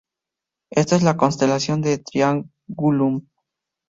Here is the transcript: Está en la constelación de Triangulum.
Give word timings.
Está 0.71 0.95
en 0.97 1.05
la 1.05 1.15
constelación 1.15 1.79
de 1.83 1.99
Triangulum. 1.99 3.27